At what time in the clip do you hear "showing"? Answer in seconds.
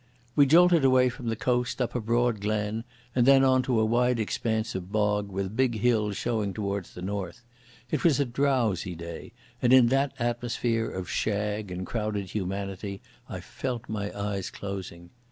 6.17-6.55